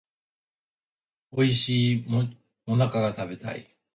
[1.31, 2.05] おいしい
[2.65, 3.69] 最中が食べたい